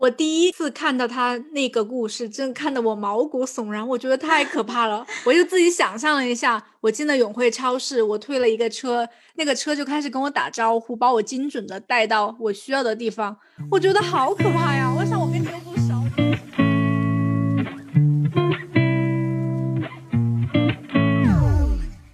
[0.00, 5.06] 我第一次看到他那个故事，真看得我毛骨悚然，我觉得太可怕了。
[5.26, 13.36] 我就自己想象了一下，我进了永辉超市，我推了一个车，那个车就开始跟我打招呼，把我精准的带到我需要的地方，
[13.70, 14.90] 我觉得好可怕呀！
[14.96, 16.02] 我想我跟你又不熟。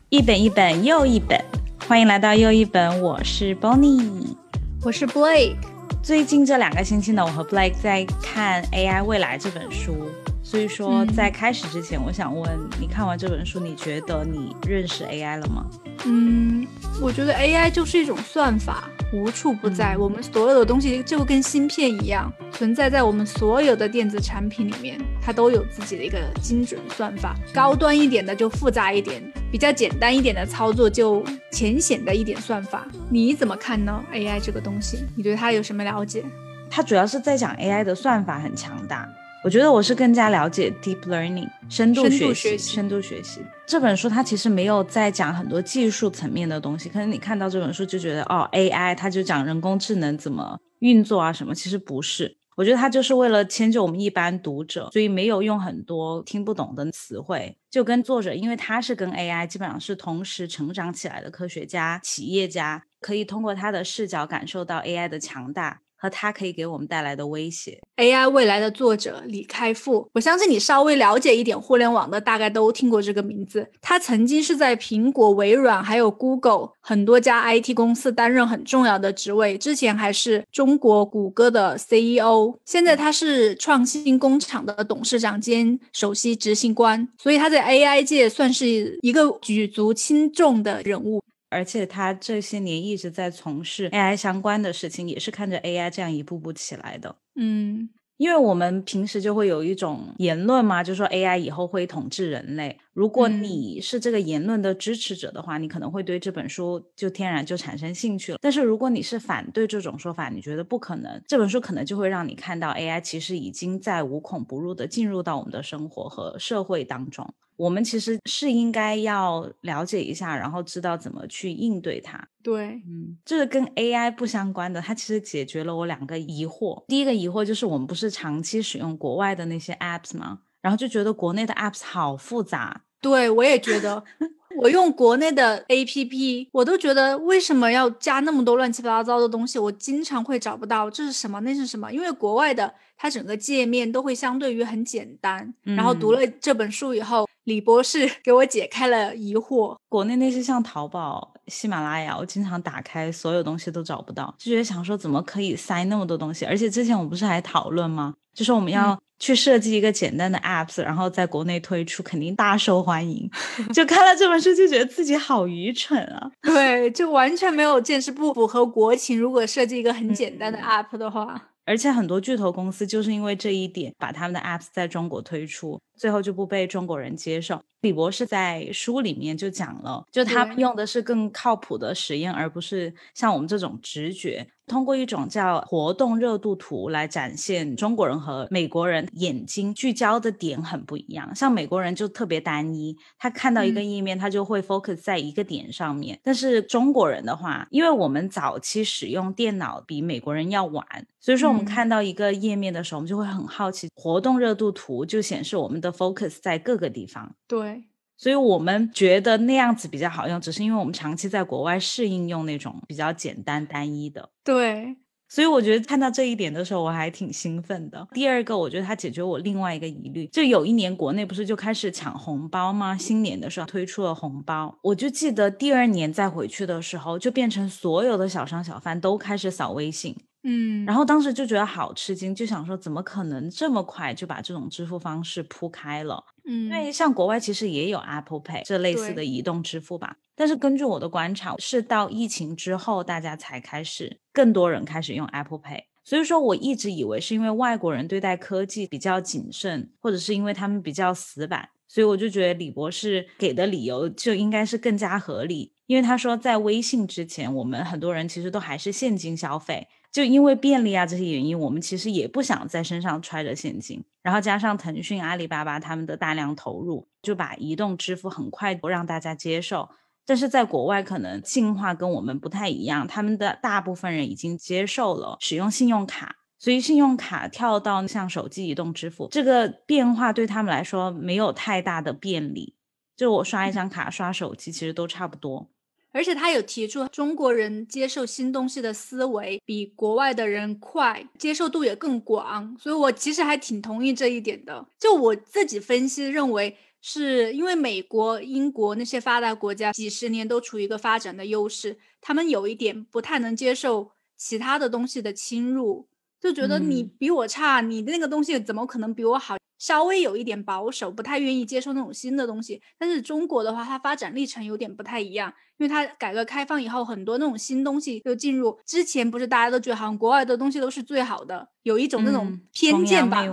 [0.09, 1.41] 一本一本又一本，
[1.87, 4.35] 欢迎来到又一本，我是 Bonnie，
[4.83, 5.76] 我是 Blake。
[6.07, 10.09] 最近这两个星期呢，我和 Blake 在看《AI 未来》这本书。
[10.41, 12.49] 所以说，在开始之前，我想问
[12.81, 15.67] 你，看完这本书，你觉得你认识 AI 了吗？
[16.05, 16.65] 嗯，
[17.03, 19.97] 我觉得 AI 就是一种算法，无处不在。
[19.97, 27.35] 我们所有的东西就跟芯片一样，存在在我们所有的电子产品里面，它都有自己的一个精准算法。
[27.55, 32.87] 高端一点的就复杂一点，比较简单一点的操作就浅显的一点算法。
[33.11, 36.25] 你怎么看呢？AI 这个东西，你对它有什么了解？
[36.69, 39.09] 它主要是在讲 AI 的算法很强大。
[39.45, 52.37] 我觉得我是更加了解 deep learning 深度学习，深度学习这本书它其实没有在讲很多技术层面的东西，可能你看到这本书就觉得哦 AI 它就讲人工智能怎么运作啊什么，其实不是。
[52.57, 65.81] 我觉得它就是为了迁就我们一般读者，所以没有用很多听不懂的词汇，就跟作者，因为他是跟 AI 基本上是同时成长起来的科学家、企业家，可以通过他的视角感受到 AI 的强大。
[66.07, 67.81] 和它可以给我们带来的威胁。
[67.97, 73.67] AI 未来的作者李开复，我相信你稍微了解一点互联网的，大概都听过这个名字。
[73.81, 82.55] 他曾经是在苹果、微软还有 Google 很多家 IT 公司担任很重要的职位，之前还是中国谷歌的 CEO。
[82.65, 91.21] 现在他是创新工厂的董事长兼首席执行官，所以他在 AI 界算是一个举足轻重的人物。
[91.57, 97.17] 而且他这些年一直在从事 AI 相关的事情，也是看着 AI 这样一步步起来的。
[97.35, 97.89] 嗯。
[98.19, 102.79] 因为我们平时就会有一种言论嘛，就说 AI 以后会统治人类。
[102.97, 108.39] 如果你是这个言论的支持者的话，你可能会对这本书就天然就产生兴趣了。
[108.41, 117.31] 但是如果你是反对这种说法，你觉得不可能，这本书可能就会让你看到 AI 其实已经在无孔不入的进入到我们的生活和社会当中。
[117.57, 122.27] 我们其实是应该要了解一下，然后知道怎么去应对它。
[122.43, 126.83] 对，嗯，这个跟 AI 不相关的，它其实解决了我两个疑惑。
[126.89, 130.41] 第一个疑惑就是我们不是长期使用国外的那些 apps 吗？
[130.63, 132.83] 然后就觉得国内的 apps 好复杂。
[133.09, 134.03] 对，我也觉得，
[134.61, 139.59] 我用国内的 app，我都觉得为什么要加那么多乱七八糟的东西？
[139.59, 141.93] 我经常会找不到这是什么，那是什么？
[141.93, 145.55] 因为国外的它整个界面都会相对于很简单。
[145.63, 147.27] 然后读了这本书以后。
[147.47, 149.77] 李博士 给我解开了疑惑。
[149.89, 156.45] 国内那些像淘宝、喜马拉雅，我经常打开，所有东西都找不到，就觉得想说怎么可以塞那么多东西？
[156.45, 158.15] 而且之前我不是还讨论吗？
[158.35, 163.29] 就是我们要去设计一个简单的 apps，然后在国内推出，肯定大受欢迎。
[163.73, 166.31] 就看了这本书，就觉得自己好愚蠢啊！
[166.43, 169.19] 对，就完全没有见识，不符合国情。
[169.19, 171.51] 如果设计一个很简单的 app 的话。
[171.69, 177.61] 而且很多巨头公司就是因为这一点，把他们的 apps 在中国推出，最后就不被中国人接受。
[177.81, 184.47] 李博士在书里面就讲了，就他们用的是更靠谱的实验，而不是像我们这种直觉。
[184.67, 191.35] 通过一种叫活动热度图来展现中国人和美国人眼睛聚焦的点很不一样。
[191.35, 196.19] 像美国人就特别单一，他看到一个页面，他就会 focus 在一个点上面。
[196.23, 200.85] 但是中国人的话，因为我们早期使用电脑比美国人要晚，
[201.21, 203.89] 所以说我们看到一个页面的时候，我们就会很好奇。
[203.95, 207.35] 活动热度图就显示我们的 focus 在各个地方。
[207.47, 207.85] 对。
[208.17, 214.31] 所以我们觉得那样子比较好用，只是因为我们长期在国外适应用那种比较简单单一的。
[214.43, 214.97] 对，
[215.29, 218.09] 所以我觉得看到这一点的时候，我还挺兴奋的。
[218.13, 222.97] 第二个，我觉得它解决我另外一个疑虑，就有一年国内不是就开始抢红包吗？
[222.97, 230.17] 新年的时候推出了红包，我就记得第二年再回去的时候，就变成所有的小商小贩都开始扫微信。
[230.49, 236.25] 嗯，然后当时就觉得好吃惊，就想说怎么可能这么快就把这种支付方式铺开了？
[236.45, 245.83] 嗯，因为像国外其实也有 Apple Pay 这类似的移动支付吧，但是根据我的观察，是到疫情之后大家才开始更多人开始用 Apple Pay。
[246.05, 259.89] 所以说我一直以为是因为外国人对待科技比较谨慎，或者是因为他们比较死板，所以我就觉得李博士给的理由就应该是更加合理，因为他说在微信之前，我们很多人其实都还是现金消费。
[260.17, 264.03] 就因为便利啊这些原因，我们其实也不想在身上揣着现金。
[264.23, 269.91] 然后加上腾讯、阿里巴巴他们的大量投入，就把移动支付很快让大家接受。
[270.25, 276.37] 但是在国外可能进化跟我们不太一样，他们的大部分人已经接受了使用信用卡。
[276.59, 282.75] 所以信用卡跳到像手机移动支付，这个变化对他们来说没有太大的便利。
[283.15, 285.69] 就我刷一张卡、刷手机，其实都差不多。
[286.13, 292.75] 而且他有提出，中国人接受新东西的思维比国外的人快，接受度也更广。
[292.79, 294.87] 所以我其实还挺同意这一点的。
[294.99, 306.09] 就我自己分析认为，是因为美国、英国那些发达国家几十年都处于一个发展的优势，他们有一点不太能接受其他的东西的侵入。
[306.41, 309.57] 就觉得你比我差，你的那个东西怎么可能比我好？
[309.79, 312.81] 稍微有一点保守，不太愿意接受那种新的东西。
[312.99, 318.79] 但是中国的话，它发展历程有点不太一样，因为它改革开放以后，很多那种新东西就进入。
[318.87, 323.45] 之前不是大家都觉得好像国外的东西都是最好的，有一种那种偏见吧？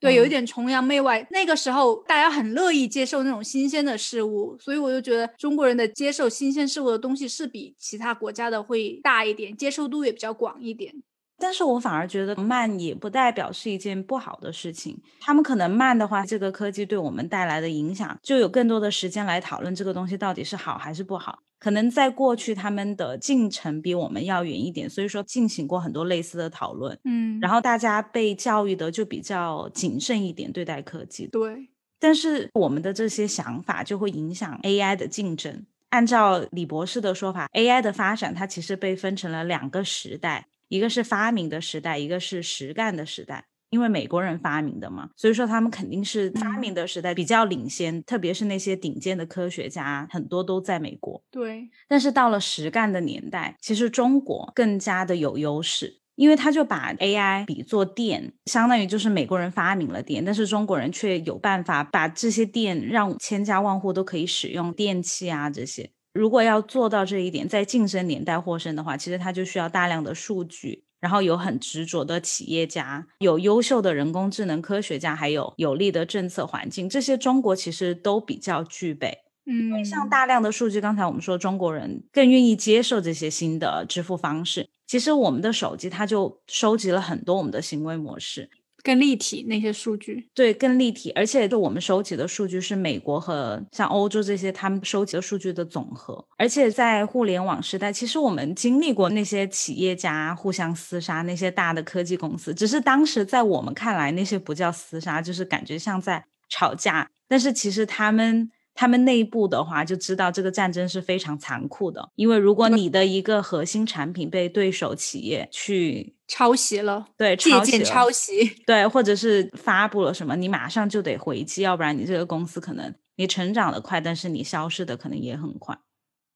[0.00, 1.24] 对，有一点崇洋媚外。
[1.30, 11.00] 那个时候大家很乐意接受那种新鲜的事物，所以我就觉得中国人的接受新鲜事物的东西是比其他国家的会大一点，接受度也比较广一点。
[11.40, 15.00] 但是我反而觉得慢也不代表是一件不好的事情。
[15.20, 21.38] 他们可能慢的话，这个科技对我们带来的影响，就有更多的时间来讨论这个东西到底是好还是不好。
[21.58, 26.98] 可能在过去他们的进程比我们要远一点，所以说进行过很多类似的讨论。
[27.04, 31.26] 嗯，然后大家被教育的就比较谨慎一点对待科技。
[31.26, 35.66] 对，但是我们的这些想法就会影响 AI 的竞争。
[35.90, 40.46] 按照李博士的说法，AI 的发展它其实被分成了两个时代。
[40.70, 43.44] 一个是发明的时代，一个是实干的时代。
[43.68, 51.22] 因为美国人发明的嘛，所以说他们肯定是发明的时代比较领先，特别是那些顶尖的科学家，很多都在美国。
[51.30, 51.70] 对。
[51.86, 65.92] 但是到了实干的年代，其实中国更加的有优势，因为他就把 AI 比作电，相当于就是美国人发明了电，但是中国人却有办法把这些电让千家万户都可以使用电器啊这些。
[66.12, 79.18] 如果要做到这一点，在竞争年代获胜的话，其实它就需要大量的数据，然后有很执着的企业家，有优秀的人工智能科学家，还有有利的政策环境，这些中国其实都比较具备。
[79.46, 88.50] 嗯，像大量的数据，刚才我们说中国人更愿意接受这些新的支付方式，其实我们的手机它就收集了很多我们的行为模式。
[88.82, 96.24] 更立体那些数据，对，更立体，而且就我们收集的数据是美国和像欧洲这些他们收集的数据的总和。
[96.36, 107.10] 而且在互联网时代，其实我们经历过那些企业家互相厮杀，那些大的科技公司，只是当时在我们看来那些不叫厮杀，就是感觉像在吵架。
[107.28, 108.50] 但是其实他们。
[108.74, 125.76] 他们内部的话就知道这个战争是非常残酷的，因为如果你的一个核心产品被对手企业去抄袭了，对，借鉴抄袭，对，或者是发布了什么，你马上就得回击，要不然你这个公司可能你成长的快，但是你消失的可能也很快。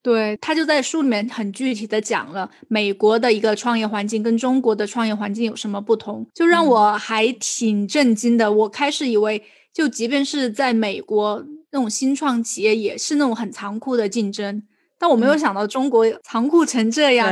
[0.02, 8.52] 对他就在书里面很具体的讲了美国的一个创业环境跟中国的创业环境有什么不同，就让我还挺震惊的。
[8.52, 9.42] 我开始以为，
[9.72, 11.42] 就即便是在美国。
[11.74, 14.62] 那种新创企业也是那种很残酷的竞争，
[14.96, 17.28] 但我没有想到中国残酷成这样。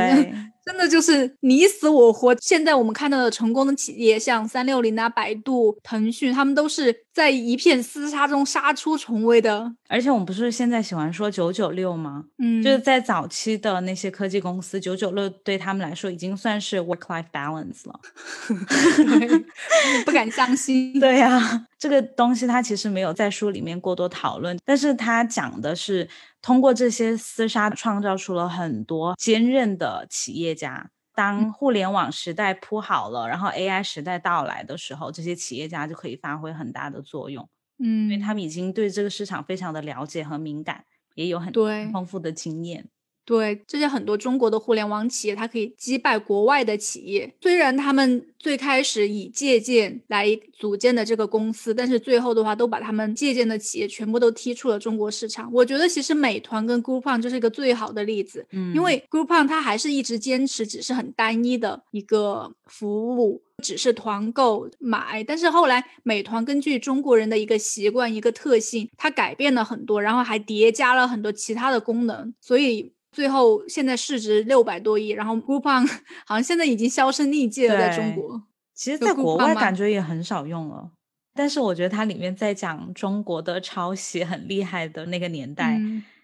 [0.65, 2.35] 真的就是你死我活。
[2.39, 9.75] 现在我们看到的成功的企业，像三六零啊、百度、腾讯，他们都是在一片厮杀中杀出重围的。
[9.87, 12.25] 而且我们不是现在喜欢说九九六吗？
[12.39, 17.99] 嗯，就是在早期的那些科技公司，九九六对他们来说已经算是 work-life balance 了。
[20.03, 20.97] 不敢相信。
[20.99, 26.09] 对呀，这个东西它其实没有在书里面过多讨论，但是它讲的是。
[26.43, 30.89] 通过这些厮杀，创造出了很多坚韧的企业家。
[31.13, 37.47] 当互联网时代铺好了，然后 AI 时代到来的时候，这些企业家就可以发挥很大的作用。
[37.79, 41.53] 嗯，因为他们已经对这个市场非常的了解和敏感，也有很
[41.91, 42.89] 丰富的经验。
[43.25, 47.33] 对，这些很多中国的互联网企业，它可以击败国外的企业。
[47.41, 55.49] 虽然他们最开始以借鉴来组建的这个公司，但是最后的话，都把他们借鉴的企业全部都踢出了中国市场。
[55.53, 65.23] 我觉得其实美团跟 Groupon 就是一个最好的例子，嗯，因为 Groupon 它还是一直坚持只是很单一的一个服务，只是团购买。
[65.23, 72.91] 但是后来美团根据中国人的一个习惯、一个特性，它改变了很多，然后还叠加了很多其他的功能，所以。
[73.13, 75.87] 最后，现在市值六百多亿，然后 Groupon
[76.25, 78.41] 好像现在已经销声匿迹了，在中国。
[78.73, 80.89] 其实，在国外感觉也很少用了。
[81.35, 85.79] 但是，我觉得它里面在讲中国的抄袭很厉害的那个年代，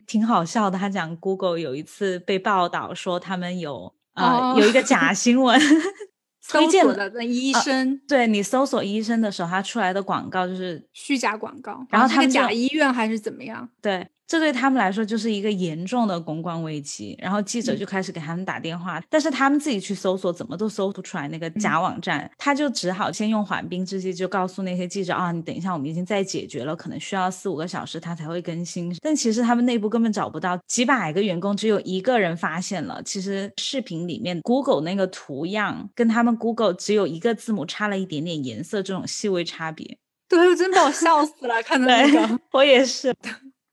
[0.07, 0.77] 挺好笑的。
[0.77, 5.59] 他讲 Google 有一次被报道说他们有啊有一个假新闻，
[6.49, 7.99] 推荐的那医生。
[8.07, 11.85] 对你搜索医生的时候，他出来的广告就是虚假广告。
[11.89, 13.69] 然后他们假医院还是怎么样？
[13.81, 14.07] 对。
[14.29, 17.17] 这对他们来说就是一个严重的公关危机。
[17.19, 28.95] 然后记者就开始给他们打电话，但是他们自己去搜索，怎么都搜不出来那个假网站，他就只好先用缓兵之计，就告诉那些记者啊，你等一下，我们已经在解决了，可能需要四五个小时他才会更新。
[29.01, 39.97] 但其实他们内部根本找不到，几百个员工只有一个人发现了，其实视频里面 Google 那个图样跟他们 Google 只有一个字母差了一点点颜色，这种细微差别。
[40.27, 43.11] 对，我真把我笑死了，看到那个，我也是。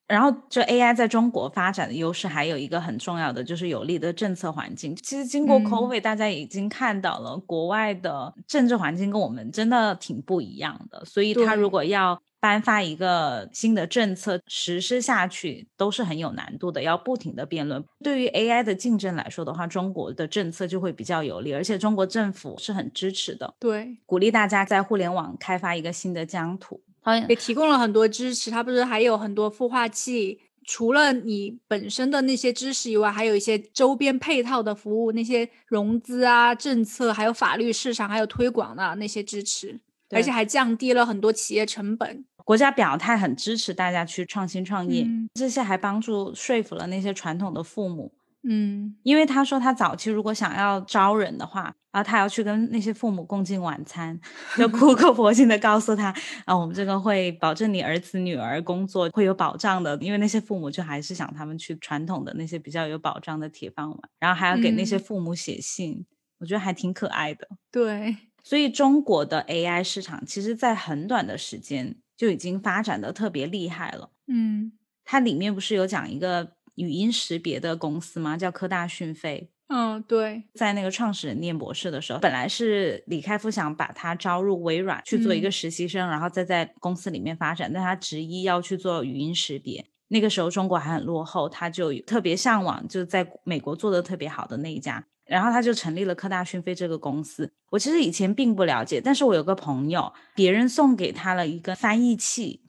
[0.08, 4.94] 然后，这 AI 在中国发展的优势还有一个很重要的，就是有利的政策环境。
[4.96, 11.04] 其实经过 COVID，大家已经看到了国外的政治环境跟我们真的挺不一样的。
[11.04, 17.82] 所以，他如果要颁发一个新的政策实施下去，都是很有难度的，要不停的辩论。
[18.04, 26.80] 对于 AI 的竞争来说的话，中国的政策就会比较有利，而且中国政府是很支持的，对，鼓励大家在互联网开发一个新的疆土。
[27.28, 30.40] 也提供了很多支持，它不是还有很多孵化器？
[30.68, 39.78] 除了你本身的那些知识以外，还有一些周边配套的服务，那些融资啊、政策，还有法律、市场，还有推广的那些支持，
[40.10, 42.24] 而且还降低了很多企业成本。
[42.44, 48.12] 国家表态很支持大家去创新创业，这些还帮助说服了那些传统的父母。
[48.48, 54.16] 嗯，因为他说他早期如果想要招人的话，然后他要去跟那些父母共进晚餐，
[54.56, 66.06] 就苦口婆心的告诉他啊，我们这个会保证你儿子女儿工作会有保障的，因为那些父母就还是想他们去传统的那些比较有保障的铁饭碗，然后还要给那些父母写信，
[66.38, 67.48] 我觉得还挺可爱的。
[67.72, 74.10] 对，所以中国的 AI 市场其实在很短的时间就已经发展的特别厉害了。
[74.28, 74.70] 嗯，
[75.04, 76.54] 它里面不是有讲一个。
[76.76, 78.36] 语音识别的公司吗？
[78.36, 79.50] 叫科大讯飞。
[79.68, 89.84] 嗯，对，在那个创始人念博士的时候，本来是李开复想把他招入微软去做一个实习生，然后再在公司里面发展，但他执意要去做语音识别。
[90.06, 97.52] 那个时候中国还很落后，他就特别向往就在美国做的特别好的那一家，然后他就成立了科大讯飞这个公司。
[97.70, 102.62] 我其实以前并不了解，但是我有个朋友，别人送给他了一个翻译器，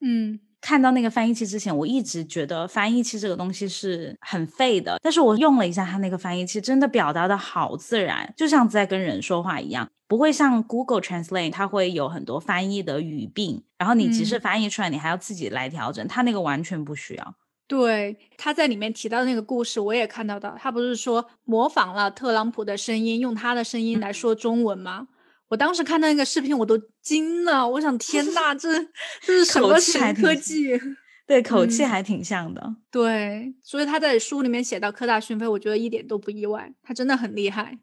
[0.00, 0.38] 嗯。
[0.64, 4.98] 看到那个翻译器之前，我一直觉得翻译器这个东西是很废的。
[5.02, 16.08] 但是我用了一下它那个翻译器，真的表达的好自然，就像在跟人说话一样，不会像 Google Translate，它会有很多翻译的语病，然后你即使翻译出来，你还要自己来调整。
[16.08, 17.34] 它那个完全不需要。
[17.66, 25.08] 对，他在里面提到的那个故事，我也看到的，他不是说模仿了特朗普的声音，用他的声音来说中文吗？
[25.48, 27.68] 我当时看到那个视频，我都惊了。
[27.68, 28.82] 我想， 天呐，这
[29.20, 30.80] 这是什么新科技？
[31.26, 32.76] 对，口气还挺像的。
[32.90, 36.72] 对，所以他在书里面写到科大讯飞，我觉得一点都不意外。
[36.82, 37.78] 他真的很厉害。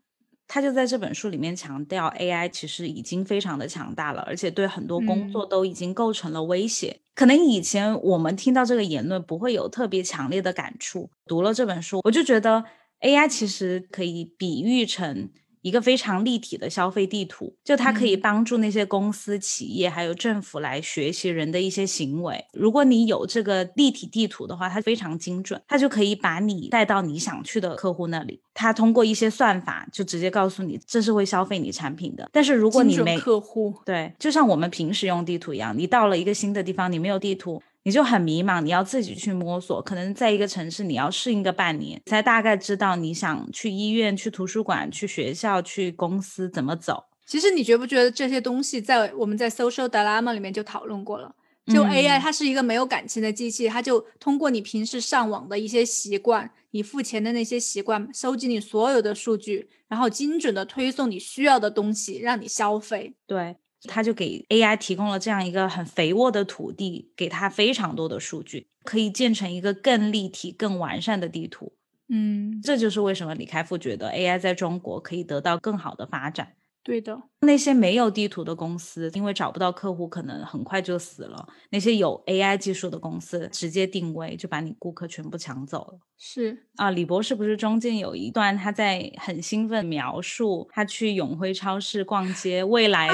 [0.47, 6.99] 他就在这本书里面强调，AI 其实已经非常的强大了，而且对很多工作都已经构成了威胁。
[7.15, 12.65] 可能以前我们听到这个言论不会有特别强烈的感触，读了这本书，我就觉得
[12.99, 15.29] AI 其实可以比喻成。
[15.61, 22.45] 一个非常立体的消费地图，就它可以帮助那些公司、企业还有政府来学习人的一些行为。
[22.53, 28.41] 如果你有这个立体地图的话，它非常精准，它就可以把你带到你想去的客户那里。
[28.53, 32.29] 它通过一些算法，就直接告诉你这是会消费你产品的。
[32.33, 37.61] 但是如果你没客户，对，就像我们平时用地图一样，你到了一个新的地方，你没有地图。
[37.83, 39.81] 你就很迷茫，你要自己去摸索。
[39.81, 47.05] 可能在一个城市，你要适应个半年，才大概知道你想去医院、去图书馆、去学校、去公司怎么走。
[47.25, 51.35] 其实你觉不觉得这些东西在我们在 Social Dilemma 里面就讨论过了？
[51.67, 63.13] 就 AI 它是一个没有感情的机器，它就通过你平时上网的一些习惯、你付钱的那些习惯，收集你所有的数据，然后精准的推送你需要的东西，让你消费。
[63.27, 63.55] 对。
[63.87, 71.73] 他就给 AI 提供了这样一个很肥沃的土地，给他非常多的数据，可以建成一个更立体、更完善的地图。
[72.09, 76.53] 嗯，这就是为什么李开复觉得 AI 在中国可以得到更好的发展。
[76.83, 81.47] 对的，那些没有地图的公司，因为找不到客户，可能很快就死了。
[81.69, 85.99] 那些有 AI 技术的公司，直接定位就把你顾客全部抢走了。
[86.17, 93.09] 是啊，李博士不是中间有一段他在很兴奋描述他去永辉超市逛街，未来。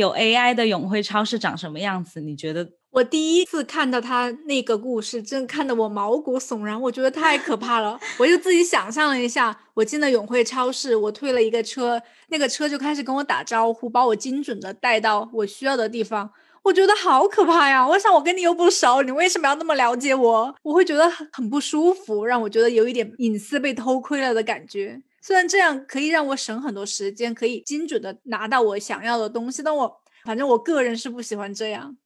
[0.00, 2.20] 有 AI 的永辉超市长什么样子？
[2.20, 2.68] 你觉得？
[2.90, 7.96] 我第一次看到他那个故事，真的看得我毛骨悚然，我觉得太可怕了。
[8.18, 16.30] 我就自己想象了一下，我进了永辉超市，我推了一个车，那个车就开始跟我打招呼，把我精准的带到我需要的地方。
[16.62, 17.86] 我觉得好可怕呀！
[17.88, 20.54] 我想我跟你又不熟，你为什么要那么了解我？
[20.62, 25.00] 我会觉得很很不舒服，让我觉得有一点隐私被偷窥了的感觉。
[25.20, 31.96] 虽然这样可以让我省很多时间，可以精准的拿到我想要的东西，但我反正我个人是不喜欢这样。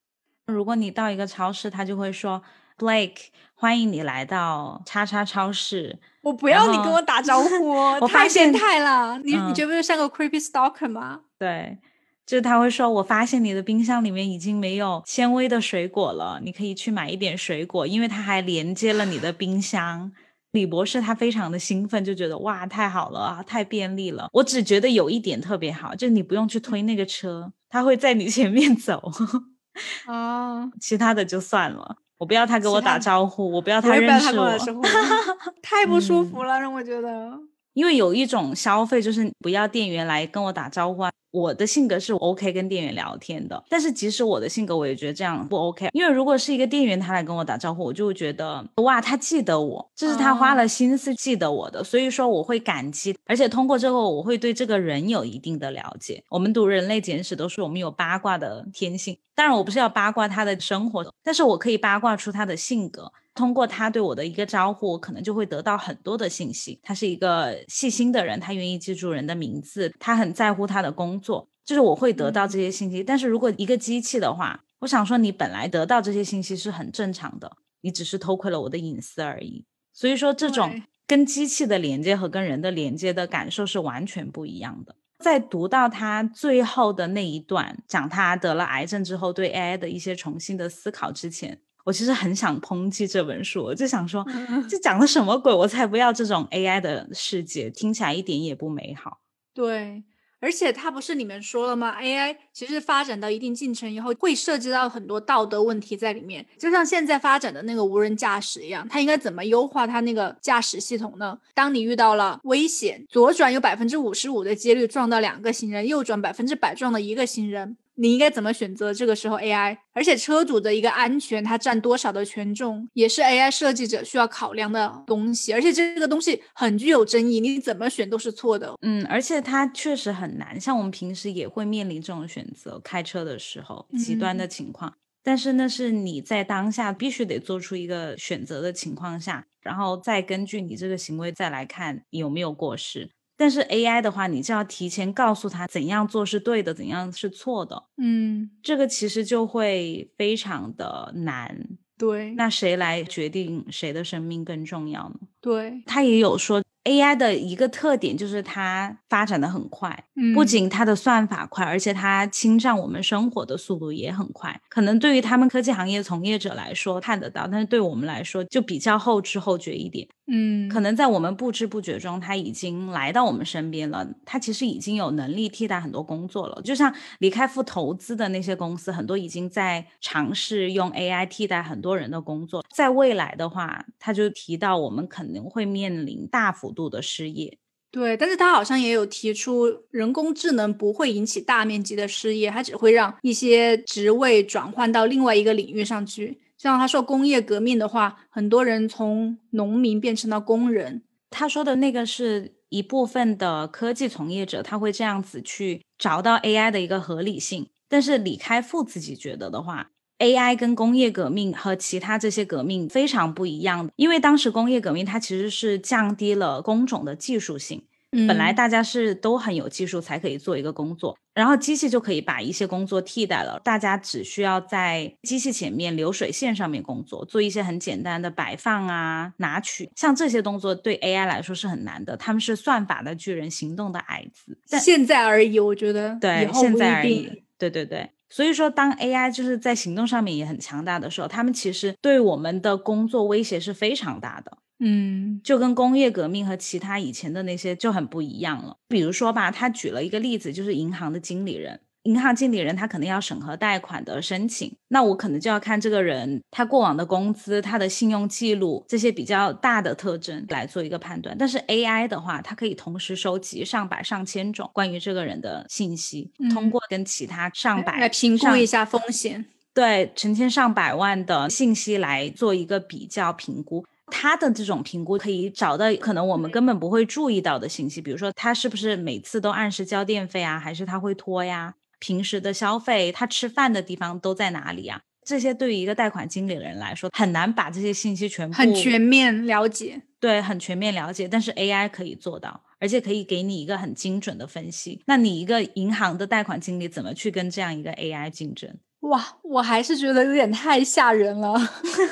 [0.47, 2.43] 如果你到一个超市，他就会说
[2.77, 5.99] Blake，欢迎你来到叉叉超市。
[6.23, 7.69] 我不要你跟我打招呼，
[8.01, 9.19] 我发现太了。
[9.25, 11.21] 你你觉不觉得像个 creepy stalker 吗？
[11.39, 11.79] 对，
[12.27, 20.13] 就是他会说，我发现你的冰箱里面已经没有纤维的水果了，你可以去买一点水果，因为它还连接了你的冰箱。
[20.55, 24.29] 李博士他非常的兴奋，就觉得哇，太好了啊，太便利了。
[24.33, 29.11] 我只觉得有一点特别好，就是你不用去推那个车，他会在你前面走。
[30.07, 34.83] 哦，其他的就算了，我不要他给我打招呼，我不要他认识我，
[35.61, 37.33] 太不舒服了，让我觉得。
[37.73, 41.11] 因为有一种消费就是不要店员来跟我打招呼啊。
[41.35, 45.89] 我的性格是 OK 跟店员聊天的，但是即使我的性格，我也觉得这样不 OK。
[45.93, 53.17] 因为如果是一个店员他来跟我打招呼，我就会觉得哇，他记得我，这是他花了心思记得我的，所以说我会感激。
[53.27, 56.23] 而且通过这个，我会对这个人有一定的了解。
[56.29, 63.11] 我们读人类简史都是我们有八卦的天性，当然我不是要八卦他的生活，但是我可以八卦出他的性格。
[63.35, 66.79] 通过他对我的一个招呼，我可能就会得到很多的信息。
[66.83, 73.03] 他是一个细心的人，他愿意记住人的名字，他很在乎他的工作，就是我会得到这些信息。
[73.03, 79.65] 但是如果一个机器的话，我想说，你本来得到这些信息是很正常的，你只是偷窥了我的隐私而已。
[79.93, 84.95] 所以说，这种跟机器的连接和跟人的连接的感受是完全不一样的。
[85.19, 91.61] 在读到他最后的那一段，讲他得了癌症之后对 AI 的一些重新的思考之前。
[91.85, 94.27] 我其实很想抨击这本书，我就想说，
[94.69, 95.53] 这讲的什么鬼？
[95.53, 99.21] 我才不要这种 AI 的世界，听起来一点也不美好。
[99.53, 100.03] 对，
[100.41, 106.45] 而且它不是里面说了吗？AI 其实发展到一定进程以后，会涉及到很多道德问题在里面。
[106.59, 111.39] 就像现在发展的那个无人驾驶一样，它应该怎么优化它那个驾驶系统呢？
[111.55, 117.77] 当你遇到了危险，左转有百分之五十五的几率撞到两个行人，右转百分之百撞到一个行人。
[117.97, 118.93] 你应该怎么选择？
[118.93, 125.53] 这个时候 AI，而且车主的一个安全，它占多少的权重，也是 AI 设计者需要考量的东西。
[125.53, 128.75] 而且这个东西很具有争议，你怎么选都是错的。
[128.83, 130.61] 嗯，而且它确实很难。
[130.61, 134.95] 像我们平时也会面临这种选择，开车的时候极端的情况。
[135.23, 143.09] 但是那是你在当下必须得做出一个选择的情况下，然后再根据你这个行为再来看有没有过失。
[143.37, 147.85] 但是 AI 的话，你就要提前告诉他怎样做是对的，怎样是错的。
[147.97, 151.69] 嗯，这个其实就会非常的难。
[151.97, 155.17] 对，那谁来决定谁的生命更重要呢？
[155.41, 156.63] 对，他也有说。
[156.85, 164.61] AI 的一个特点就是它发展的很快，嗯，不仅它的算法快，而且它侵占我们生活的速度也很快。
[164.69, 170.07] 可能对于他们科技行业从业者来说看得到，但是对我们来说就比较后知后觉一点。
[170.27, 174.07] 嗯，可能在我们不知不觉中，他已经来到我们身边了。
[174.25, 176.61] 他其实已经有能力替代很多工作了。
[176.63, 182.65] 就像李开复投资的那些公司，很多已经在尝试用 AI 替代很多人的工作。
[182.75, 186.75] 在未来的话，他就提到我们可能会面临大幅。
[186.75, 187.57] 度的失业，
[187.93, 196.41] 对，但是他好像也有提出，人工智能不会引起大面积的失业，它只会让一些职位转换到另外一个领域上去。
[196.65, 201.03] 像他说工业革命的话，很多人从农民变成了工人。
[201.29, 207.69] 他说的那个是一部分的科技从业者，他会这样子去找到 AI 的一个合理性。
[207.87, 209.91] 但是李开复自己觉得的话。
[210.21, 217.83] AI 跟工业革命和其他这些革命非常不一样的，因为当时工业革命它其实是降低了工种的技术性，
[218.27, 234.59] 本来大家是都很有技术才可以做一个工作，然后机器就可以把一些工作替代了，大家只需要在机器前面流水线上面工作，做一些很简单的摆放啊、拿取，像这些动作对 AI 来说是很难的，他们是算法的巨人，行动的矮子。
[234.71, 238.11] 但现在而已，我觉得对，现在而已，对对对。
[238.31, 244.59] 所以说，当 AI 就是在行动上面也很强大的时候，他们其实对我们的工作威胁是非常大的。
[244.87, 248.77] 嗯，就跟工业革命和其他以前的那些就很不一样了。
[248.87, 251.81] 比如说吧，他举了一个例子，就是银行的经理人。
[252.03, 261.35] 银行经理人他可能要审核贷款的申请，那我可能就要看这个人他过往的工资、他的信用记录这些比较大的特征来做一个判断。
[261.39, 273.83] 但是 AI 的话，它可以同时收集上百上千种关于这个人的信息，通过跟其他上百来评估一下风险，对成千上百万的信息来做一个比较评估。
[274.07, 281.75] 他的这种评估可以找到可能我们根本不会注意到的信息，比如说他是不是每次都按时交电费啊，还是他会拖呀？
[281.99, 285.01] 平时的消费，他吃饭的地方都在哪里啊？
[285.25, 290.03] 这些对于一个贷款经理人来说，很难把这些信息全部很全面了解。
[290.21, 291.27] 对，很全面了解。
[291.27, 295.03] 但是 AI 可以做到，而且可以给你一个很精准的分析。
[295.07, 298.77] 那你一个银行的贷款经理怎么去跟这样一个 AI 竞争？
[299.09, 301.55] 哇，我还是觉得有点太吓人了。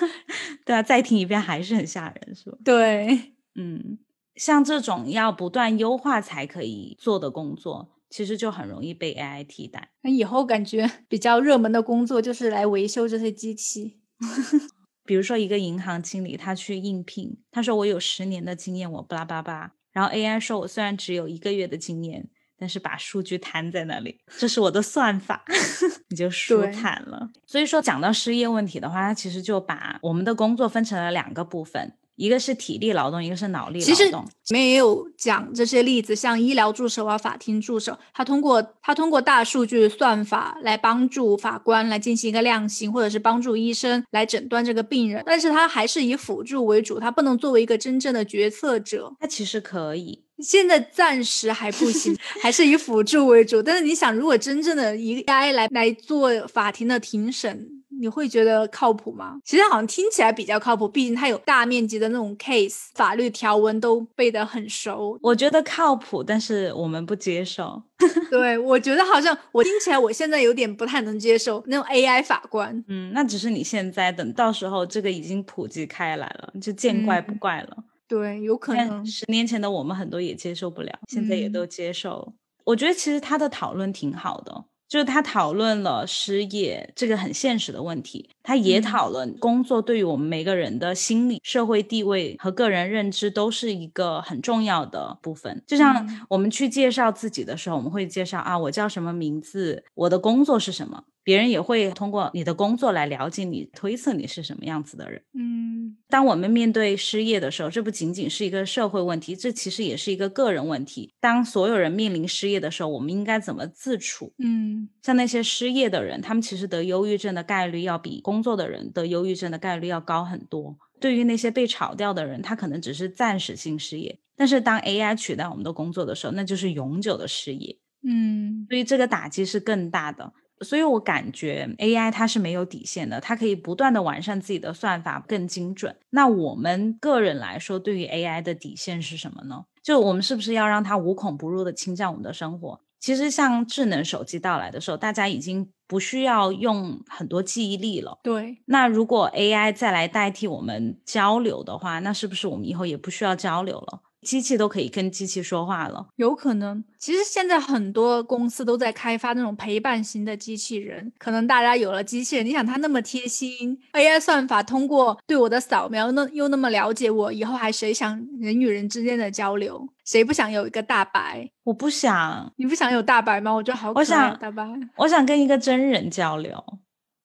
[0.64, 2.58] 对啊，再听一遍还是很吓人，是吧？
[2.64, 3.98] 对，嗯，
[4.36, 9.90] 像这种要不断优化才可以做的工作，其实就很容易被 AI 替代。
[10.02, 14.00] 那以后感觉比较热门的工作就是来维修这些机器。
[15.04, 22.28] 比如说一个银行经理，他去应聘，他说我有十年的经验，我巴拉巴拉，然后 AI 说我虽然只有一个月的经验。
[22.62, 25.44] 但是把数据摊在那里，这是我的算法，
[26.10, 27.28] 你就舒坦了。
[27.44, 33.94] 所以说，讲到失业问题的话，它其实就把我们的工作分成了两个部分，一个是体力劳动，一个是脑力劳动。
[33.94, 34.16] 其实里
[34.50, 49.12] 面也有讲这些例子，像医疗助手啊、法庭助手，他通过他通过大数据算法来帮助法官来进行一个量刑，或者是帮助医生来诊断这个病人，但是他还是以辅助为主，他不能作为一个真正的决策者。
[49.18, 50.22] 他其实可以。
[50.42, 53.62] 现在暂时还不行， 还是以辅助为主。
[53.62, 57.68] 但是你想，如果真正的一个 AI 来来做法庭的庭审，
[58.00, 59.38] 你会觉得靠谱吗？
[59.44, 65.16] 其实好像听起来比较靠谱，毕竟它有大面积的那种 case，法律条文都背得很熟。
[65.22, 67.82] 我觉得靠谱，但是我们不接受。
[68.28, 72.82] 对，我觉得好像我听起来，我现在有点不太能接受那种 AI 法官。
[72.88, 77.76] 嗯，那只是你现在，等到时候这个已经普及开来了，就见怪不怪了。
[78.12, 82.34] 对，有可能十年前的我们很多也接受不了，现在也都接受。
[82.62, 95.62] 我觉得其实他的讨论挺好的，就是他讨论了失业这个很现实的问题，他也讨论工作对于我们每个人的心理、社会地位和个人认知都是一个很重要的部分。
[95.66, 101.04] 就像我们去介绍自己的时候，我们会介绍啊，我叫什么名字，我的工作是什么。
[101.24, 105.22] 别人也会通过你的工作来了解你，推测你是什么样子的人。
[105.34, 111.14] 嗯，当我们面对失业的时候，这不仅仅是一个社会问题，这其实也是一个个人问题。
[111.20, 114.32] 当所有人面临失业的时候，我们应该怎么自处？
[114.38, 120.76] 嗯，像那些失业的人，他们其实得忧郁症的概率要比工作的人得忧郁症的概率要高很多。
[121.00, 127.78] 对于那些被炒掉的人，他可能只是暂时性失业，但是当 AI 取代我们的工作的时候，那就是永久的失业。
[128.04, 130.32] 嗯，所以这个打击是更大的。
[130.62, 135.96] 所以我感觉 AI 它是没有底线的，它可以不断的完善自己的算法，更精准。
[136.10, 139.64] 那我们个人来说，对于 AI 的底线是什么呢？
[139.82, 142.80] 就我们是不是要让它无孔不入的侵占我们的生活？
[143.00, 148.20] 其实像智能手机到来的时候，大家已经不需要用很多记忆力了。
[148.22, 148.58] 对。
[148.66, 154.02] 那如果 AI 再来代替我们交流的话，那是不是我们以后也不需要交流了？
[154.22, 156.82] 机器都可以跟机器说话了，有可能。
[156.98, 169.88] 其实现在很多公司都在开发那种陪伴型的机器人，可能大家有了机器人，你想它那么贴心，AI 算法通过对我的扫描，那又那么了解我，以后还谁想人与人之间的交流？
[170.04, 171.50] 谁不想有一个大白？
[171.64, 173.52] 我不想，你不想有大白吗？
[173.52, 174.64] 我觉得好可爱，大白。
[174.96, 176.62] 我想跟一个真人交流。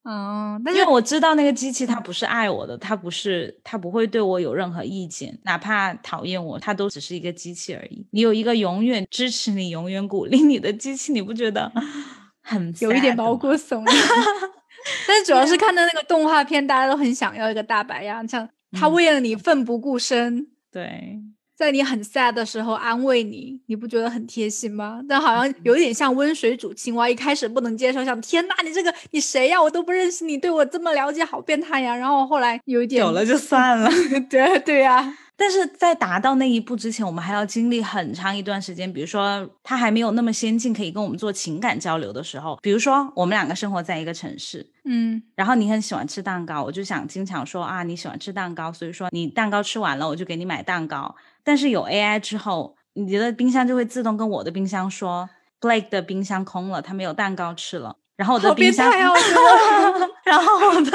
[0.10, 8.08] 嗯，因为我知道那个机器它不是爱我的，它不是，它不会对我有任何意见，哪怕讨厌我，它都只是一个机器而已。
[8.12, 11.70] 你有一个永远支持你、永远鼓励你的机器，你不觉得
[12.41, 13.96] 很有一点毛骨悚然？
[15.06, 20.48] 但是主要是看到那个动画片，大家都很想要一个大白样，像他为了你奋不顾身。
[20.72, 21.20] 对。
[21.58, 25.02] 在你很 sad 的时候安慰你，你不觉得很贴心吗？
[25.10, 29.60] 但好像有点像温水煮青蛙，一开始不能接受，想天呐，你这个你谁呀？
[29.60, 31.96] 我都不认识你，对我这么了解，好变态呀！
[31.96, 33.89] 然后后来有一点有了就算了，
[34.30, 35.17] 对对呀。
[35.39, 38.91] 但是在达到那一步之前，我们还要经历很长一段时间。
[38.91, 42.58] 比如说，他还没有那么先进，可以跟我们做情感交流的时候。
[42.62, 51.15] 比如说，我们两个生活在一个城市，嗯，然后你很喜欢吃蛋糕，我就想经常说啊，你喜欢吃蛋糕，所以说你蛋糕吃完了，我就给你买蛋糕。
[51.48, 55.30] 但是有 AI 之后，你的冰箱就会自动跟我的冰箱说
[55.62, 57.96] ，Blake 的冰箱空了，他没有蛋糕吃了。
[58.18, 60.92] 然后我的冰箱， 然后我的，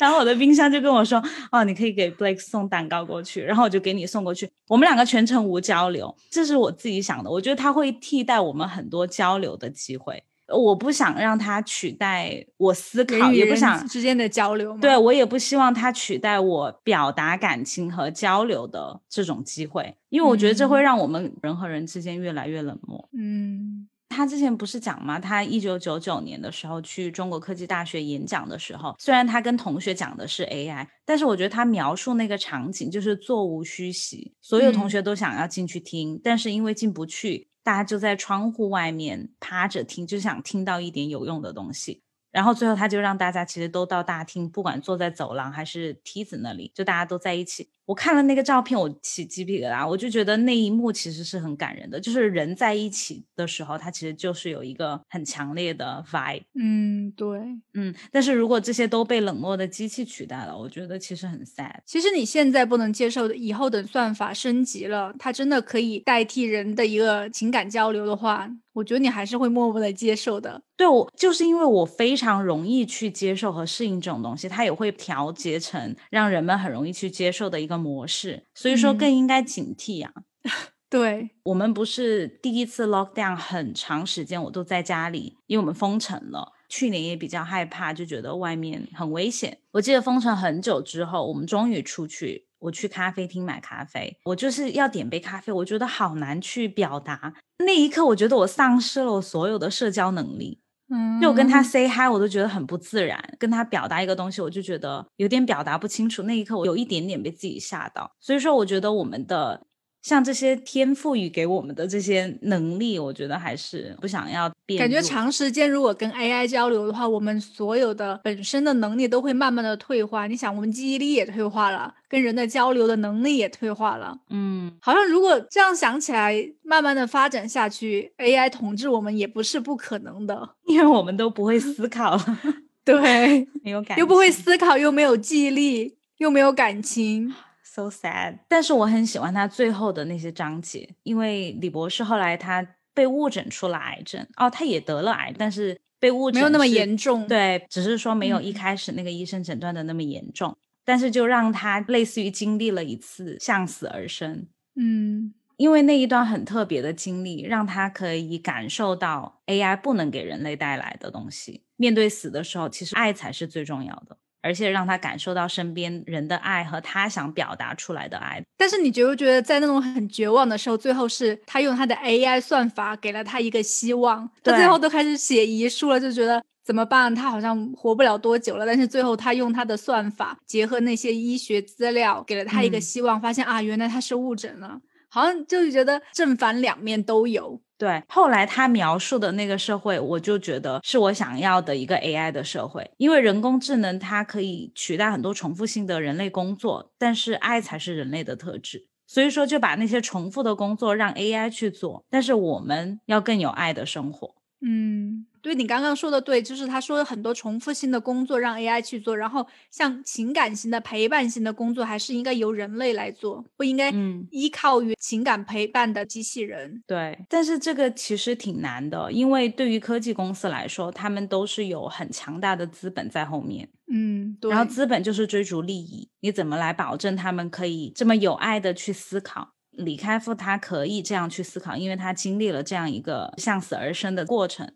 [0.00, 4.50] 然后我的冰箱就跟我说，哦，你可以给 Blake 送蛋糕过去，然后我就给你送过去。
[4.66, 7.30] 我们两个全程无交流，这是我自己想的。
[7.30, 10.24] 我觉得它会替代我们很多交流的机会。
[10.48, 14.76] 我不想让它取代我思考，也不想之间的交流。
[14.78, 23.08] 对我也不希望它取代我表达感情和交流的这种机会，因为我觉得这会让我们人和人之间越来越冷漠。
[23.16, 23.88] 嗯。
[24.10, 25.18] 他之前不是讲吗？
[25.18, 42.02] 他一九九九年的时候去中国科技大学演讲的时候，虽然他跟同学讲的是 AI，但是我觉得他描述那个场景就是座无虚席，所有同学都想要进去听，但是因为进不去，大家就在窗户外面趴着听，就想听到一点有用的东西。
[42.34, 47.68] 然后最后他就让大家其实都到大厅，不管坐在走廊还是梯子那里，就大家都在一起。
[47.86, 52.00] 我看了那个照片，我起鸡皮疙瘩，我就觉得那一幕其实是很感人的。
[52.00, 56.42] 就是人在一起的时候，他其实就是有一个很强烈的 vibe。
[56.58, 57.38] 嗯，对，
[57.74, 57.94] 嗯。
[58.10, 61.76] 但是如果这些都被冷漠的机器取代了，我觉得其实很 sad。
[61.84, 68.50] 其实你现在不能接受的，以后等算法升级了，它真的可以代替人的一个情感交流的话。
[68.74, 70.62] 我觉得你还是会默默的接受的。
[70.76, 80.12] 对，我就是因为我非常容易去接受和适应这种东西，它也会调节成让人们很容易去接受的一个模式，所以说更应该警惕啊。
[80.90, 86.52] 对我们不是第一次 lock down 很长时间，我都在家里，因为我们封城了。
[86.68, 89.58] 去年也比较害怕，就觉得外面很危险。
[89.72, 92.46] 我记得封城很久之后，我们终于出去。
[92.64, 97.34] 我去咖啡厅买咖啡，我就是要点杯咖啡，我觉得好难去表达。
[97.58, 100.60] 那一刻，我觉得我丧失了我所有的社交能力。
[100.88, 103.22] 嗯，就我跟他 say hi，我都觉得很不自然。
[103.38, 106.22] 跟他表达一个东西，我就觉得有点表达不清楚。
[106.22, 108.10] 那一刻，我有一点点被自己吓到。
[108.20, 109.66] 所以说，我觉得我们的。
[110.04, 114.78] 像这些天赋予给我们的这些能力，我觉得还是不想要变。
[114.78, 120.26] 感觉长时间如果跟 AI 交流的话，我们所有的本身的能力都会慢慢的退化。
[120.26, 124.18] 你想，我们记忆力也退化了，跟人的交流的能力也退化了。
[124.28, 132.20] 嗯，好像如果这样想起来，慢慢的发展下去，AI 统治我们也不是不可能的，因为我们都不会思考。
[132.84, 137.32] 对，没有 感，又不会思考，又没有记忆力，又没有感情。
[137.74, 164.18] So sad，但是我很喜欢他最后的那些章节，因为李博士后来他被误诊出了癌症，哦，他也得了癌，但是被误诊没有那么严重，对，只是说没有一开始那个医生诊断的那么严重，但是就让他类似于经历了一次向死而生，嗯，因为那一段很特别的经历，让他可以感受到 AI 不能给人类带来的东西，面对死的时候，其实爱才是最重要的。
[164.44, 168.44] 而且让他感受到身边人的爱和他想表达出来的爱。
[168.58, 174.30] 但是你觉不觉得，在那种很绝望的时候，最后是他用他的 AI 算法给了他一个希望。
[174.42, 177.14] 他最后都开始写遗书了，就觉得怎么办？
[177.14, 178.66] 他好像活不了多久了。
[178.66, 183.18] 但是最后他用他的算法，结合那些医学资料，给了他一个希望。
[183.18, 184.78] 发现啊，原来他是误诊了。
[185.08, 187.60] 好像就是觉得正反两面都有。
[187.84, 204.34] 对，后来他描述的那个社会，我就觉得是我想要的一个 AI 的社会，因为人工智能它可以取代很多重复性的人类工作，但是爱才是人类的特质，所以说就把那些重复的工作让 AI 去做，但是我们要更有爱的生活。
[204.62, 205.26] 嗯。
[205.44, 213.92] 对你刚刚说的对，就是他说很多重复性的工作让 AI 去做，然后像情感型的、陪伴型的工作，还是应该由人类来做，不应该
[214.30, 216.82] 依靠于情感陪伴的机器人。
[216.86, 223.68] 对，但是这个其实挺难的，因为对于科技公司来说，他们都是有很强大的资本在后面。
[223.92, 224.50] 嗯，对。
[224.50, 229.50] 然后资本就是追逐利益，你怎么来保证他们可以这么有爱的去思考？
[229.72, 234.72] 李开复他可以这样去思考，因为他经历了这样一个向死而生的过程。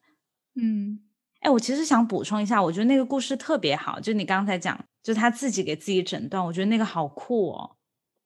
[0.60, 0.98] 嗯，
[1.40, 7.76] 哎，我其实想补充一下，我觉得那个故事特别好，就你刚才讲，就他自己给自己诊断，我觉得那个好酷哦。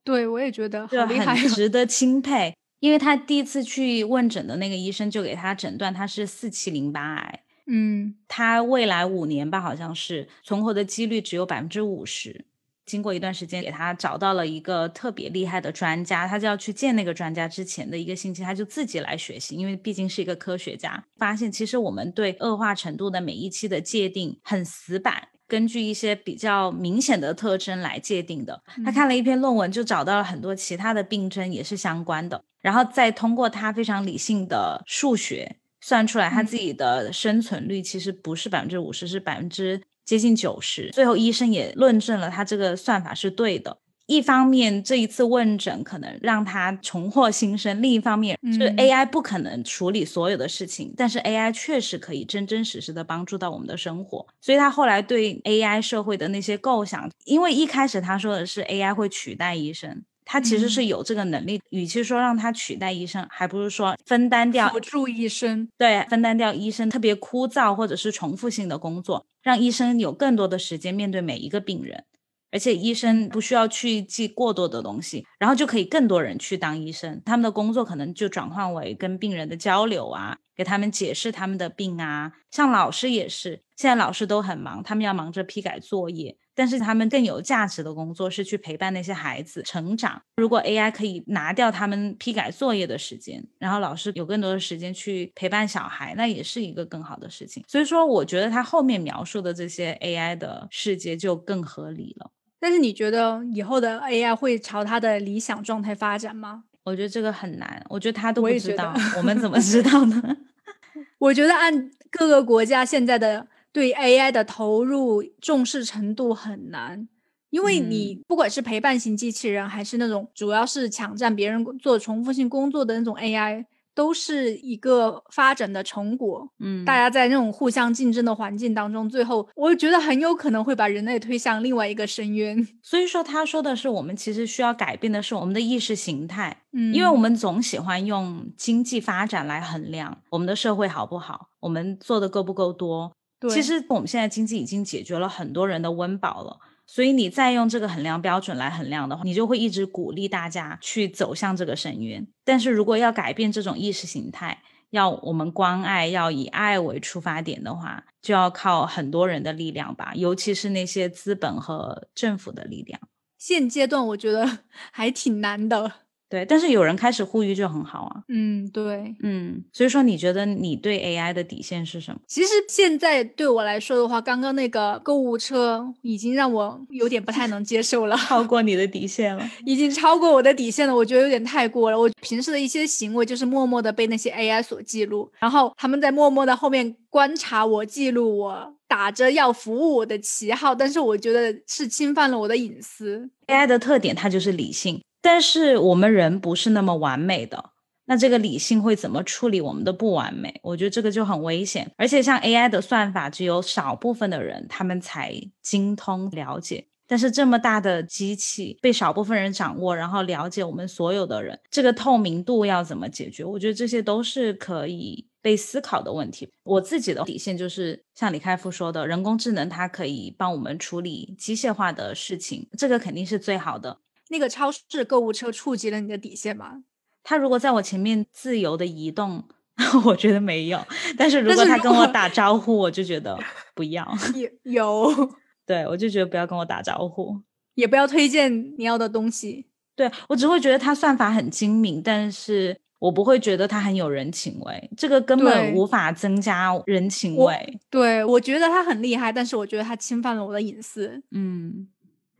[0.04, 12.46] 对，我也觉得很值得钦佩，因为他第一次去问诊的那个医生就给他诊断他是四期淋巴癌，嗯，他未来五年吧，好像是存活的几率只有百分之五十。
[12.92, 17.48] 经过一段时间，给他找到了一个特别厉害的专家，他就要去见那个专家。
[17.48, 21.02] 之前的一个星期，他就自己来学习，因为毕竟是一个科学家。
[21.16, 28.62] 发现其实我们对恶化程度的每一期的界定很死板，根据一些比较明显的特征来界定的。
[28.84, 39.80] 他看了一篇论文，就找到了很多其他的病症也是相关的，然后再通过他非常理性的数学算出来，他自己的生存率其实不是百分之五十，是百分之。
[40.04, 43.78] 接近九十，最后医生也论证了他这个算法是对的。
[44.06, 54.26] 一方面，这一次问诊可能让他重获新生；另一方面，是 AI 不可能处理所有的事情，但是 AI 确实可以真真实实的帮助到我们的生活。
[54.40, 60.02] 所以他后来对 AI 社会的那些构想，因为一开始他说的是 AI 会取代医生。
[60.24, 72.04] 他其实是有这个能力，与其说让他取代医生，还不如说分担掉辅助医生，对，分担掉医生特别枯燥或者是重复性的工作，让医生有更多的时间面对每一个病人，
[72.50, 86.36] 而且医生不需要去记过多的东西，然后就可以更多人去当医生，他们的工作可能就转换为跟病人的交流啊，给他们解释他们的病啊，像老师也是，现在老师都很忙，他们要忙着批改作业。
[86.54, 90.20] 但是他们更有价值的工作是去陪伴那些孩子成长。
[90.36, 97.64] 如果 AI 可以拿掉他们批改作业的时间，然后老师有更多的时间去陪伴小孩，那也是一个更好的事情。
[97.66, 102.30] 所以说，我觉得他后面描述的这些 AI 的世界就更合理了。
[102.60, 106.64] 但是你觉得以后的 AI 会朝他的理想状态发展吗？
[106.84, 110.36] 我觉得这个很难，我觉得他都不知道，我们怎么知道呢？
[111.18, 117.08] 我觉得按各个国家现在的对 AI 的投入重视程度很难，
[117.50, 123.64] 因为你不管是陪伴型机器人，还是那种主要是抢占别人做重复性工作的那种 AI。
[123.94, 132.66] 都是一个发展的成果，嗯，大家在那种互相竞争的环境当中，最后我觉得很有可能会把人类推向另外一个深渊。
[132.80, 143.12] 所以说，他说的是，我们其实需要改变的是我们的意识形态，嗯，因为我们总喜欢用经济发展来衡量我们的社会好不好，我们做的够不够多。
[143.42, 146.60] 对，其实我们现在经济已经解决了很多人的温饱了。
[146.86, 152.26] 所以你再用这个衡量标准来衡量的话，你就会一直鼓励大家去走向这个深渊。
[152.44, 163.00] 但是如果要改变这种意识形态，要我们关爱，要以爱为出发点的话，就要靠很多人的力量吧，尤其是那些资本和政府的力量。
[163.38, 164.58] 现阶段我觉得
[164.92, 165.92] 还挺难的。
[166.32, 168.22] 对，但是有人开始呼吁就很好啊。
[168.28, 172.18] 嗯，对，嗯，所以说你觉得你对 AI 的底线是什么？
[172.26, 182.00] 其实现在对我来说的话，刚刚那个购物车已经让我有点不太能接受了，超过你的底线了， 已经超过我的底线了，我觉得有点太过了。
[182.00, 193.28] 我平时的一些行为就是默默的被那些 AI 所记录，然后他们在默默的后面观察我、记录我，打着要服务我的旗号，但是我觉得是侵犯了我的隐私。
[193.48, 195.02] AI 的特点它就是理性。
[195.22, 197.70] 但是我们人不是那么完美的，
[198.06, 200.60] 那这个理性会怎么处理我们的不完美？
[200.62, 201.90] 我觉得这个就很危险。
[201.96, 205.32] 而且像 AI 的算法，只有少部分的人他们才
[205.62, 206.88] 精通了解。
[207.06, 213.44] 但是这么大的机器被少部分人掌握，然后了解我们所有的人，这个透明度要怎么解决？
[213.44, 216.48] 我觉得这些都是可以被思考的问题。
[216.64, 223.98] 我自己的底线就是像李开复说的，人工智能它可以帮我们处理机械化的事情，这个肯定是最好的。
[224.32, 226.82] 那个超市购物车触及了你的底线吗？
[227.22, 229.44] 他如果在我前面自由的移动，
[230.06, 230.84] 我觉得没有。
[231.16, 233.38] 但是如果他跟我打招呼，我就觉得
[233.74, 234.04] 不要。
[234.34, 235.30] 有有，
[235.64, 237.40] 对我就觉得不要跟我打招呼，
[237.74, 239.66] 也不要推荐你要的东西。
[239.94, 244.90] 对我只会觉得他算法很精明，但是我不会觉得他很有人情味。
[244.96, 247.78] 这个根本无法增加人情味。
[247.90, 251.22] 对我觉得他很厉害，但是我觉得他侵犯了我的隐私。
[251.30, 251.86] 嗯。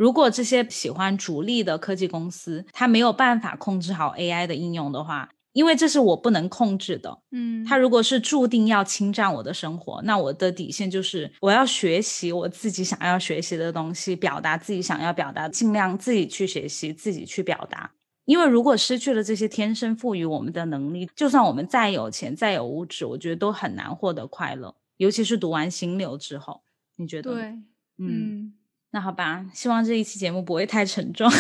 [0.03, 17.93] 如果这些喜欢逐利的科技公司，它没有办法控制好 AI 的应用的话，因为这是我不能控制的，嗯，它如果是注定要侵占我的生活，那我的底线就是我要学习我自己想要学习的东西，表达自己想要表达，尽量自己去学习，自己去表达。
[18.25, 24.75] 因为如果失去了这些天生赋予我们的能力，就算我们再有钱、再有物质，我觉得都很难获得快乐。
[24.97, 26.63] 尤其是读完《心流》之后，
[26.97, 27.35] 你觉得？
[27.35, 27.59] 对，
[27.99, 28.55] 嗯。
[28.93, 31.31] 那好吧，希望这一期节目不会太沉重，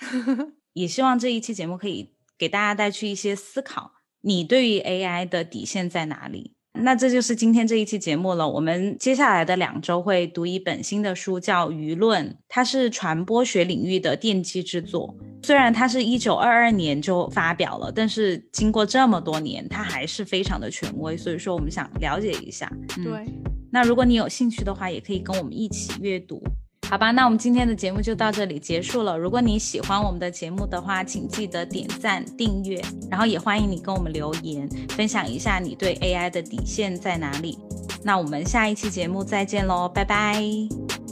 [0.72, 3.92] 也希望这一期节目可以给大家带去一些思考。
[4.22, 6.54] 你对于 AI 的底线在哪里？
[6.78, 8.46] 那这就是今天这一期节目了。
[8.46, 15.14] 我们接下来的两周会读一本新的书，叫《舆论》，它是传播学领域的奠基之作。
[15.42, 21.16] 虽然它是一九二二年就发表了，但是经过这么多年，它还是非常的权威。
[21.16, 22.70] 所以说，我们想了解一下。
[22.96, 23.26] 对，
[23.70, 26.42] 那如果你有兴趣的话，也可以跟我们一起阅读。
[26.88, 29.18] 好吧，那我们今天的节目就到这里结束了。
[29.18, 37.58] 如果你喜欢我们的节目的话，请记得点赞、订阅，然后也欢迎你跟我们留言，分享一下你对 AI 的底线在哪里。
[38.02, 40.40] 那我们下一期节目再见喽，拜拜，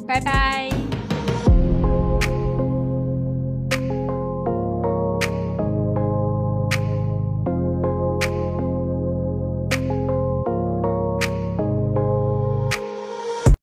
[0.07, 0.94] 拜拜。